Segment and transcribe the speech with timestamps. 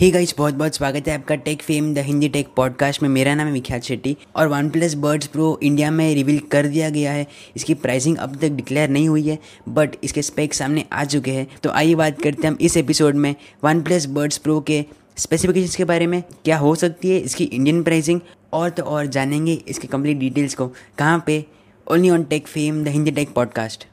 [0.00, 3.34] ही guys बहुत बहुत स्वागत है आपका tech fame the Hindi tech podcast में। मेरा
[3.34, 7.12] नाम है विख्यात शेट्टी और one plus birds Pro India में रिवील कर दिया गया
[7.12, 7.26] है।
[7.56, 11.46] इसकी प्राइसिंग अब तक डिक्लेयर नहीं हुई है बट इसके स्पेक सामने आ चुके हैं।
[11.62, 13.34] तो आइए बात करते हैं हम इस एपिसोड में
[13.64, 14.84] वन प्लस बर्ड्स प्रो के
[15.16, 18.20] स्पेसिफिकेशंस के बारे में। क्या हो सकती है इसकी इंडियन प्राइसिंग
[18.52, 21.44] और तो और जानेंगे इसके कंप्लीट डिटेल्स को। कहाँ पे?
[21.86, 23.86] Only on tech fame the Hindi tech podcast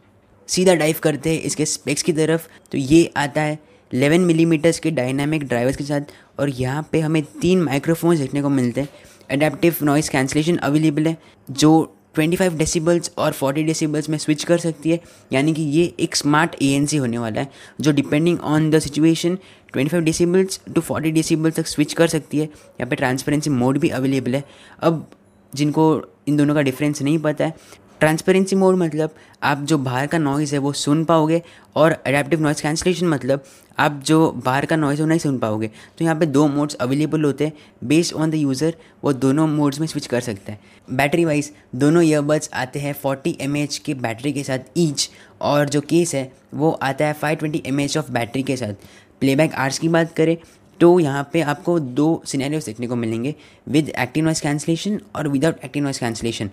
[0.49, 3.59] सीधा डाइव करते हैं इसके स्पेक्स की तरफ़। तो ये आता है
[3.93, 6.01] 11 मिलीमीटर्स के डायनामिक ड्राइवर्स के साथ,
[6.39, 8.89] और यहाँ पे हमें तीन माइक्रोफोन्स देखने को मिलते हैं।
[9.31, 11.17] अडेप्टिव नॉइस कैंसलेशन अवेलेबल है,
[11.51, 14.99] जो 25 डेसिबल्स और 40 डेसिबल्स में स्विच कर सकती है।
[15.33, 17.49] यानी कि ये एक स्मार्ट ए होने वाला है,
[17.81, 19.37] जो depending on the situation
[19.73, 23.89] 25 decibels to 40 decibels तक स्विच कर सकती है। यहाँ पे ट्रांसपेरेंसी मोड भी
[23.89, 24.43] अवेलेबल है।
[24.79, 25.09] अब
[25.55, 27.53] जिनको इन दोनों का डिफरेंस नहीं पता है
[27.99, 31.41] ट्रांसपेरेंसी मोड मतलब आप जो बाहर का नॉइज़ है वो सुन पाओगे
[31.75, 33.43] और अडेप्टिव नॉइज़ कैंसलेशन मतलब
[33.79, 37.23] आप जो बाहर का नॉइज़ वो नहीं सुन पाओगे। तो यहाँ पे दो मोड्स अवेलेबल
[37.23, 41.25] होते हैं। बेस्ड ऑन द यूज़र वो दोनों मोड्स में स्विच कर सकता है। बैटरी
[41.25, 45.09] वाइज दोनों ईयरबड्स आते हैं 40 एम के बैटरी के साथ ईच
[45.41, 48.73] और जो केस है, वो आता है 520 ट्वेंटी एम ऑफ़ बैटरी के साथ।
[49.21, 50.37] प्लेबैक आर्स की बात करें
[50.79, 53.33] तो यहाँ पे आपको दो सिनेरियोस देखने को मिलेंगे।
[53.67, 56.49] विद एक्टिव नॉइस कैंसलेशन और विदाउट एक्टिव नॉइस कैंसलेशन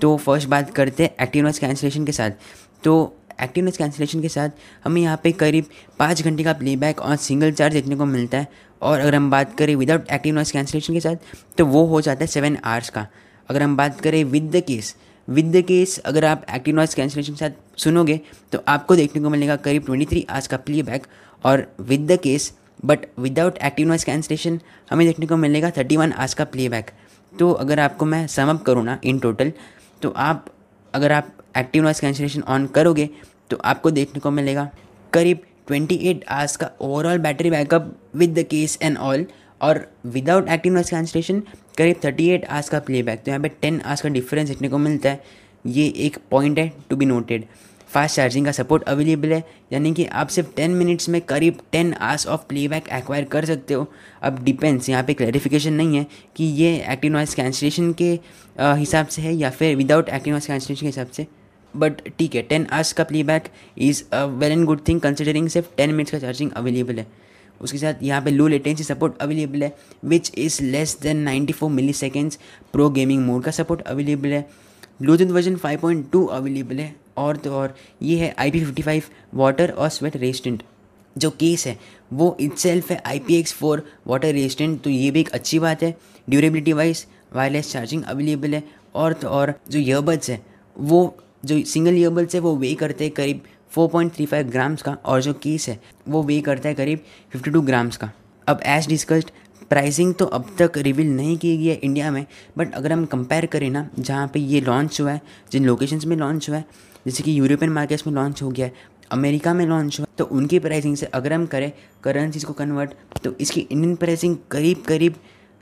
[0.00, 2.30] तो फ़र्स्ट बात करते हैं एक्टिव नॉइस कैंसलेशन के साथ।
[2.84, 4.50] तो एक्टिव नॉइस कैंसलेशन के साथ
[4.84, 5.64] हमें यहाँ पे करीब
[5.98, 8.48] पाँच घंटे का प्लेबैक और सिंगल चार्ज देखने को मिलता है।
[8.82, 11.16] और अगर हम बात करें विदाउट एक्टिव नॉइस कैंसिलेशन के साथ
[11.58, 13.06] तो वो हो जाता है सेवन आवर्स का।
[13.48, 14.94] अगर हम बात करें with the case
[15.28, 18.20] with the case अगर आप एक्टिव नॉइस कैंसिलेशन के साथ सुनोगे
[18.52, 21.06] तो आपको देखने को मिलेगा करीब ट्वेंटी थ्री आवर्स का प्लेबैक
[21.44, 22.52] और with the case
[22.84, 26.90] but without active noise cancellation हमें देखने को मिलेगा थर्टी वन आवर्स का प्लेबैक
[27.32, 29.52] तो अगर आपको मैं समअप करूँ ना इन टोटल
[30.02, 30.46] तो आप,
[30.94, 33.08] अगर आप एक्टिव नॉइस कैंसिलेशन ऑन करोगे
[33.50, 34.68] तो आपको देखने को मिलेगा
[35.12, 39.26] करीब 28 एट आवर्स का overall battery backup with the case and all
[39.60, 41.42] और विदाउट एक्टिव नॉइस कैंसिलेशन
[41.78, 44.78] करीब 38 एट आवर्स का प्लेबैक तो यहाँ पे 10 आवर्स का डिफरेंस देखने को
[44.78, 45.22] मिलता है।
[45.64, 47.44] ये एक पॉइंट है to be noted
[47.88, 51.92] fast charging का सपोर्ट अवेलेबल है। यानी कि आप सिर्फ़ टेन मिनट्स में करीब ten
[51.94, 53.86] hours of playback acquire कर सकते हो।
[54.22, 56.06] अब डिपेंड्स यहाँ पे क्लैरिफिकेशन नहीं है
[56.36, 58.10] कि ये एक्टिव नॉइस कैंसलेशन के
[58.58, 61.26] हिसाब से है या फिर विदाउट एक्टिव नॉइस कैंसलेशन के हिसाब से।
[61.74, 63.48] बट ठीक है टेन आवर्स का playback
[63.78, 67.06] is a well and good thing considering सिर्फ़ टेन मिनट्स का चार्जिंग अवेलेबल है।
[67.60, 71.70] उसके साथ यहाँ पे लो लेटेंसी सपोर्ट अवेलेबल है which is less than 94 four
[71.92, 72.38] milliseconds
[72.72, 74.46] pro gaming mode का सपोर्ट अवेलेबल है।
[75.00, 79.02] ब्लूटूथ वर्जन 5.2 अवेलेबल है और तो और ये है I P fifty five
[79.34, 80.62] water और स्वेट रेजिस्टेंट
[81.16, 81.76] जो केस है,
[82.12, 85.82] वो इट्सेल्फ है I P X four water resistant तो ये भी एक अच्छी बात
[85.82, 85.96] है।
[86.28, 88.62] Durability wise wireless charging available है
[88.94, 90.40] और तो और जो ईयरबड्स है,
[90.76, 93.42] वो जो सिंगल ईयरबड्स है, वो वे करते हैं करीब
[93.76, 95.78] 4.35 ग्राम्स का और जो केस है,
[96.08, 97.04] वो वे करता है करीब
[97.34, 98.10] 52 ग्राम्स का।
[98.46, 99.30] अब एज डिस्कस्ड
[99.70, 102.24] प्राइसिंग तो अब तक रिवील नहीं की गई है इंडिया में
[102.58, 105.20] बट अगर हम कंपेयर करें ना, जहाँ पे ये लॉन्च हुआ है,
[105.52, 106.64] जिन लोकेशंस में लॉन्च हुआ है,
[107.06, 108.72] जैसे कि यूरोपियन मार्केट्स में लॉन्च हो गया है
[109.10, 111.70] अमेरिका में लॉन्च हुआ तो उनकी प्राइसिंग से अगर हम करें
[112.04, 112.90] करेंसीज को कन्वर्ट
[113.24, 115.14] तो इसकी इंडियन प्राइसिंग करीब करीब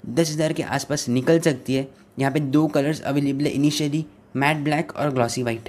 [0.05, 1.87] दस हज़ार के आसपास निकल सकती है।
[2.19, 4.05] यहाँ पे दो कलर्स अवेलेबल है इनिशियली
[4.37, 5.69] मैट ब्लैक और ग्लॉसी वाइट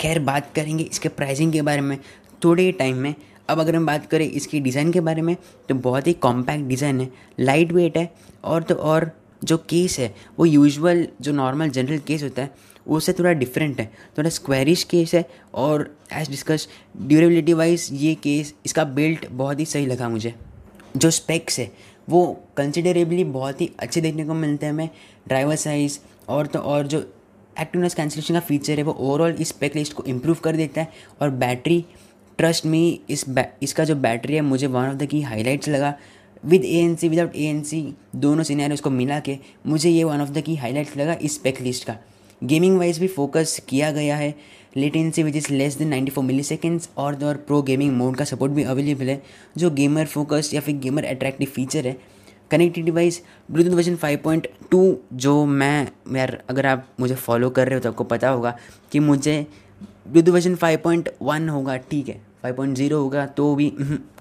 [0.00, 1.98] खैर, बात करेंगे इसके प्राइसिंग के बारे में।
[2.44, 3.14] थोड़े ही टाइम में
[3.48, 5.36] अब अगर हम बात करें इसकी डिज़ाइन के बारे में
[5.68, 7.10] तो बहुत ही कॉम्पैक्ट डिज़ाइन है
[7.40, 8.10] लाइट वेट है,
[8.44, 9.10] और तो और
[9.44, 12.50] जो केस है, वो यूजुअल जो नॉर्मल जनरल केस होता है,
[12.86, 18.54] उससे थोड़ा डिफरेंट है, थोड़ा स्क्वायरिश केस है, और एज डिस्कस ड्यूरेबिलिटी वाइज ये केस
[18.66, 20.34] इसका बिल्ट बहुत ही सही लगा मुझे।
[20.96, 21.70] जो स्पेक्स है,
[22.08, 22.26] वो
[22.56, 24.90] कंसिडरेबली बहुत ही अच्छे देखने को मिलते हैं हमें
[25.28, 25.98] ड्राइवर साइज़
[26.28, 26.98] और तो और जो
[27.60, 30.92] एक्टिवनेस कैंसिलेशन का फीचर है, वो ओवरऑल इस स्पेक लिस्ट को इम्प्रूव कर देता है,
[31.20, 31.84] और बैटरी
[32.38, 33.24] ट्रस्ट मी, इस
[33.62, 35.94] इसका जो बैटरी है, मुझे one of the key highlights लगा।
[36.44, 37.82] With A N C without A N C
[38.16, 41.60] दोनों सीनियर उसको मिला के मुझे ये one of the key highlights लगा इस स्पेक
[41.60, 41.96] लिस्ट का।
[42.42, 44.34] गेमिंग वाइज भी फोकस किया गया है।
[44.76, 48.52] Latency which is less than ninety four milliseconds और दौर प्रो गेमिंग मोड का सपोर्ट
[48.52, 49.22] भी अवेलेबल है,
[49.58, 51.96] जो गेमर फोकस या फिर गेमर अट्रैक्टिव फीचर है।
[52.50, 53.20] कनेक्टिविटी वाइज
[53.50, 58.04] ब्लूटूथ वर्जन 5.2 जो मैं, यार, अगर आप मुझे फॉलो कर रहे हो तो आपको
[58.04, 58.56] पता होगा
[58.92, 59.46] कि मुझे
[60.08, 63.70] ब्लूटूथ वर्जन 5.1 होगा, ठीक है। 5.0 होगा तो भी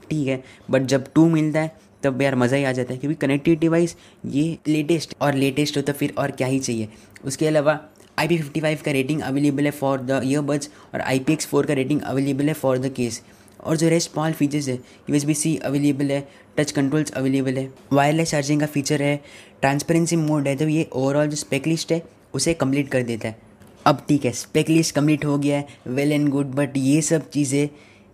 [0.09, 0.41] ठीक है।
[0.71, 1.71] बट जब टू मिलता है,
[2.03, 3.95] तब यार मज़ा ही आ जाता है, क्योंकि कनेक्टिविटी वाइज
[4.27, 6.87] ये लेटेस्ट और लेटेस्ट हो तो फिर और क्या ही चाहिए।
[7.25, 7.79] उसके अलावा
[8.19, 11.45] आई पी फिफ्टी फाइव का रेटिंग अवेलेबल है फॉर द ईयरबड्स और आई पी एक्स
[11.47, 13.21] फोर का रेटिंग अवेलेबल है फॉर द केस
[13.59, 14.75] और जो रेस्ट स्मॉल फीचर्स है
[15.09, 16.27] U S B C available है
[16.57, 19.15] टच कंट्रोल्स अवेलेबल है वायरलेस चार्जिंग का फीचर है
[19.61, 22.01] ट्रांसपेरेंसी मोड है तो ये ओवरऑल जो स्पेक लिस्ट है,
[22.33, 23.37] उसे कंप्लीट कर देता है।
[23.85, 27.29] अब ठीक है स्पेक लिस्ट कंप्लीट हो गया है वेल एंड गुड बट ये सब
[27.29, 27.67] चीज़ें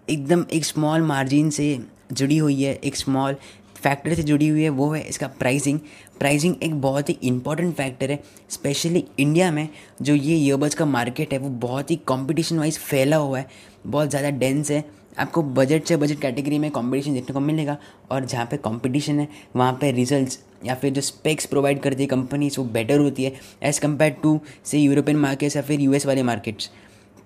[0.08, 1.80] एकदम एक स्मॉल मार्जिन से
[2.12, 3.36] जुड़ी हुई है, एक स्मॉल
[3.76, 5.80] फैक्टर से जुड़ी हुई है, वो है इसका प्राइसिंग
[6.20, 8.20] प्राइसिंग एक बहुत ही इंपॉर्टेंट फैक्टर है
[8.50, 9.68] स्पेशली इंडिया में
[10.02, 13.48] जो ये ईयरबड्स का मार्केट है, वो बहुत ही कॉम्पिटिशन वाइज फैला हुआ है.
[13.88, 14.84] बहुत ज़्यादा डेंस है.
[15.20, 17.78] आपको बजट से बजट कैटेगरी में कंपटीशन देखने को मिलेगा
[18.12, 22.08] और जहाँ पे कंपटीशन है, वहाँ पे रिजल्ट्स या फिर जो स्पेक्स प्रोवाइड करती है
[22.08, 23.34] कंपनीज़ वो बेटर होती है
[23.64, 26.70] एज़ कंपेयर टू से यूरोपियन मार्केट्स या फिर यूएस वाले मार्केट्स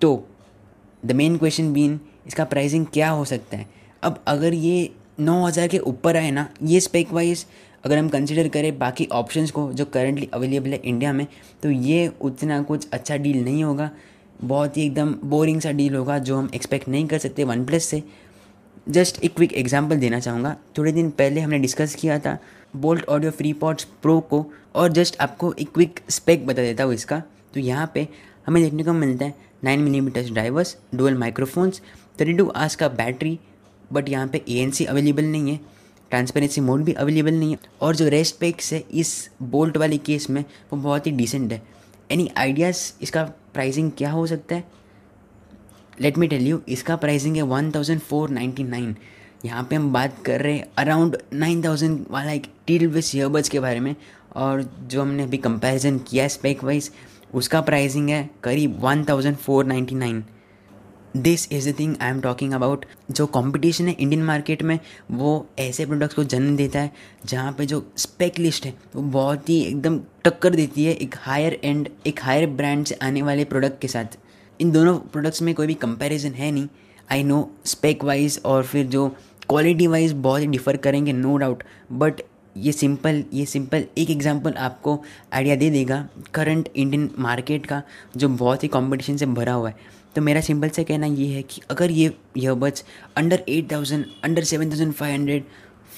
[0.00, 0.12] तो
[1.02, 3.66] द मेन क्वेश्चन बीन इसका प्राइसिंग क्या हो सकता है?
[4.02, 4.90] अब अगर ये
[5.20, 7.46] नौ हज़ार के ऊपर आए ना, ये स्पेक वाइज
[7.84, 11.26] अगर हम कंसिडर करें बाकी ऑप्शंस को जो करंटली अवेलेबल है इंडिया में
[11.62, 13.90] तो ये उतना कुछ अच्छा डील नहीं होगा।
[14.40, 17.84] बहुत ही एकदम बोरिंग सा डील होगा जो हम एक्सपेक्ट नहीं कर सकते वन प्लस
[17.84, 18.02] से।
[18.88, 22.38] जस्ट एक क्विक एग्जांपल देना चाहूँगा। थोड़े दिन पहले हमने डिस्कस किया था
[22.76, 24.44] Boult audio FreePods Pro को,
[24.74, 27.22] और जस्ट आपको एक क्विक स्पेक बता देता हूँ इसका।
[27.54, 28.06] तो यहाँ पे
[28.48, 29.34] हमें देखने को मिलता है
[29.64, 31.80] nine millimeters drivers dual microphones
[32.20, 33.38] thirty two hours का बैटरी
[33.92, 35.60] बट यहाँ पे ए अवेलेबल नहीं है
[36.10, 40.28] ट्रांसपेरेंसी मोड भी अवेलेबल नहीं है, और जो रेस्ट पैक्स है इस बोल्ट वाले केस
[40.30, 41.62] में, वो बहुत ही डिसेंट है।
[42.10, 43.24] एनी आइडियाज़ इसका
[43.54, 44.64] प्राइसिंग क्या हो सकता है?
[46.00, 48.94] लेट मी टेल यू इसका प्राइसिंग है one thousand four ninety nine
[49.44, 53.48] यहाँ पर हम बात कर रहे हैं अराउंड नाइन थाउज़ेंड वाला एक टी विस ईयरबड्स
[53.48, 53.94] के बारे में,
[54.36, 56.90] और जो हमने अभी कंपैरिजन किया है स्पेक वाइज
[57.34, 60.24] उसका प्राइसिंग है करीब one thousand four ninety nine
[61.16, 64.78] this is the thing I am talking about जो कंपटीशन है इंडियन मार्केट में,
[65.10, 66.90] वो ऐसे प्रोडक्ट्स को जन्म देता है,
[67.26, 71.58] जहाँ पे जो स्पेक लिस्ट है, वो बहुत ही एकदम टक्कर देती है एक हायर
[71.64, 74.18] एंड एक हायर ब्रांड से आने वाले प्रोडक्ट के साथ.
[74.60, 76.68] इन दोनों प्रोडक्ट्स में कोई भी कंपैरिजन है नहीं.
[77.12, 79.08] आई नो स्पेक वाइज और फिर जो
[79.48, 82.20] क्वालिटी वाइज बहुत ही डिफ़र करेंगे नो डाउट बट
[82.58, 84.98] ये सिंपल ये सिंपल एक एग्जांपल आपको
[85.32, 87.82] आइडिया दे देगा करंट इंडियन मार्केट का,
[88.16, 91.42] जो बहुत ही कंपटीशन से भरा हुआ है। तो मेरा सिंपल से कहना ये है
[91.42, 92.84] कि अगर ये earbuds
[93.16, 95.44] under eight thousand under seven thousand five hundred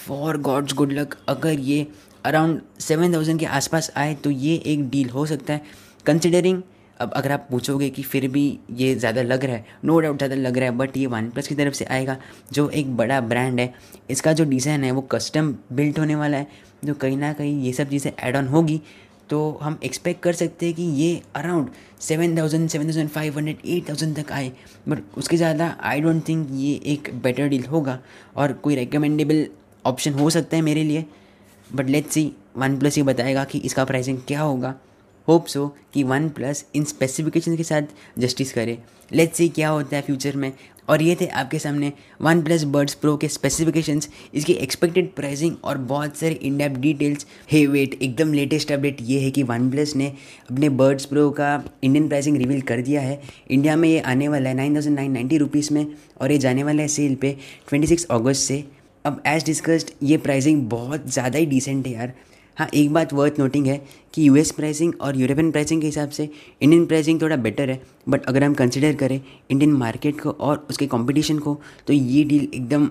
[0.07, 1.87] for God's good luck अगर ये
[2.25, 5.63] अराउंड सेवन थाउज़ेंड के आसपास आए तो ये एक डील हो सकता है।
[6.07, 6.63] कंसिडरिंग
[7.01, 8.43] अब अगर आप पूछोगे कि फिर भी
[8.77, 11.49] ये ज़्यादा लग रहा है नो डाउट ज़्यादा लग रहा है बट ये वन प्लस
[11.49, 12.17] की तरफ़ से आएगा,
[12.53, 13.73] जो एक बड़ा ब्रांड है,
[14.11, 16.47] इसका जो डिज़ाइन है वो कस्टम बिल्ट होने वाला है,
[16.85, 18.81] जो कहीं ना कहीं ये सब चीज़ें ऐड ऑन होगी
[19.31, 21.69] तो हम एक्सपेक्ट कर सकते हैं कि ये around
[22.01, 24.51] seven thousand seven thousand five hundred eight thousand तक आए
[24.89, 27.99] बट उसके ज़्यादा आई डोंट थिंक ये एक बेटर डील होगा,
[28.37, 29.47] और कोई रिकमेंडेबल
[29.85, 31.05] ऑप्शन हो सकता है मेरे लिए
[31.71, 34.75] but let's see OnePlus ये बताएगा कि इसका प्राइसिंग क्या होगा।
[35.29, 38.79] होप सो कि वन प्लस इन स्पेसिफिकेशन के साथ जस्टिस करे।
[39.11, 40.53] लेट्स सी क्या होता है फ्यूचर में।
[40.89, 45.79] और ये थे आपके सामने वन प्लस बर्ड्स प्रो के स्पेसिफिकेशंस इसकी एक्सपेक्टेड प्राइसिंग और
[45.91, 50.07] बहुत सारे in depth details hey wait एकदम लेटेस्ट अपडेट ये है कि वन प्लस ने
[50.51, 51.53] अपने बर्ड्स प्रो का
[51.85, 53.21] इंडियन प्राइसिंग रिवील कर दिया है।
[53.51, 55.87] इंडिया में ये आने वाला है nine thousand nine ninety rupees में
[56.21, 57.37] और ये जाने वाला है सेल पे
[57.69, 58.65] ट्वेंटी सिक्स अगस्त से।
[59.05, 62.13] अब एज डिस्कस्ड ये प्राइसिंग बहुत ज़्यादा ही डिसेंट है यार।
[62.61, 63.77] हाँ एक बात वर्थ नोटिंग है
[64.15, 66.29] कि यूएस प्राइसिंग और यूरोपियन प्राइसिंग के हिसाब से
[66.63, 69.21] इंडियन प्राइसिंग थोड़ा बेटर है बट अगर हम कंसिडर करें
[69.51, 72.89] इंडियन मार्केट को और उसके कॉम्पिटिशन को तो ये डील एकदम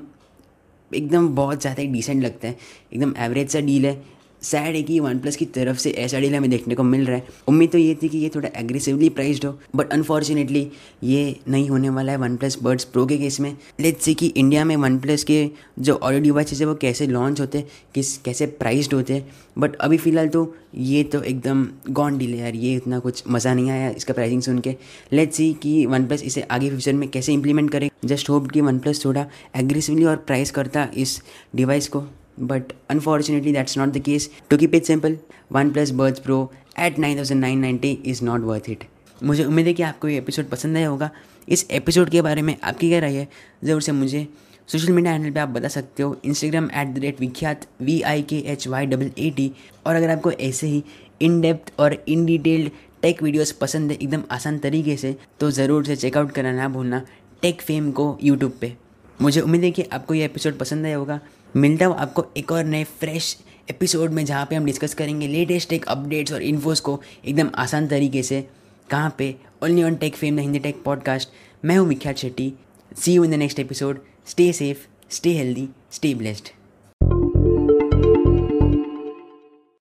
[0.92, 2.58] एकदम बहुत ज़्यादा डिसेंट लगता है।
[2.94, 3.94] एकदम एवरेज सा डील है।
[4.42, 7.16] सैड है कि वन प्लस की तरफ़ से ऐसा डील हमें देखने को मिल रहा
[7.16, 10.68] है। उम्मीद तो ये थी कि ये थोड़ा एग्रेसिवली प्राइस्ड हो बट अनफॉर्चुनेटली
[11.04, 14.28] ये नहीं होने वाला है वन प्लस बर्ड्स प्रो के केस में। लेट्स से कि
[14.28, 15.50] इंडिया में वन प्लस के
[15.80, 17.64] जो ऑडियो डिवाइसेज है वो कैसे लॉन्च होते
[17.96, 19.28] किस, कैसे प्राइस्ड होते हैं।
[19.58, 23.54] बट अभी फ़िलहाल तो ये तो एकदम गॉन डील है यार, ये इतना कुछ मज़ा
[23.54, 24.76] नहीं आया इसका प्राइसिंग सुन के।
[25.14, 28.62] लेट्स सी कि वन प्लस इसे आगे फ्यूचर में कैसे इंप्लीमेंट करे। जस्ट होप कि
[28.62, 31.22] वन प्लस थोड़ा एग्रेसिवली और प्राइस करता इस
[31.56, 32.04] डिवाइस को।
[32.40, 34.30] But unfortunately, that's not the case.
[34.50, 35.18] To keep it simple,
[35.52, 36.40] OnePlus Buds Pro
[36.78, 38.86] at 9990 is not worth it.
[39.24, 41.10] मुझे उम्मीद है कि आपको ये एपिसोड पसंद आया होगा।
[41.48, 43.28] इस एपिसोड के बारे में आपकी क्या राय है?
[43.64, 44.28] ज़रूर से मुझे
[44.70, 48.22] सोशल मीडिया हैंडल पे आप बता सकते हो। Instagram at the rate Vikhyat V I
[48.30, 49.52] K H Y double A T
[49.86, 50.84] और अगर आपको ऐसे ही
[51.22, 55.86] इन डेप्थ और इन डिटेल्ड टेक वीडियोस पसंद है, एकदम आसान तरीके से तो ज़रूर
[55.86, 57.02] से चेकआउट करना ना भूलना
[57.42, 58.74] टेक फेम को यूट्यूब पे।
[59.22, 61.20] मुझे उम्मीद है कि आपको ये एपिसोड पसंद आया होगा।
[61.56, 63.38] मिलता हूँ आपको एक और नए फ्रेश
[63.70, 67.88] एपिसोड में जहाँ पे हम डिस्कस करेंगे लेटेस्ट टेक अपडेट्स और इन्फोज को एकदम आसान
[67.88, 68.42] तरीके से।
[68.90, 69.36] कहाँ पे?
[69.64, 71.30] Only on Tech Fame the Hindi tech podcast
[71.66, 72.54] मैं हूँ Vikhyat Shetty.
[72.98, 76.59] See you in the next episode stay safe stay healthy stay blessed